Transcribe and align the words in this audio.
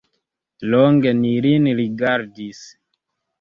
Longe 0.71 1.11
ni 1.19 1.33
lin 1.47 1.67
rigardis. 1.81 2.63